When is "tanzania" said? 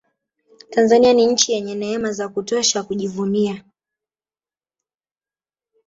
0.69-1.13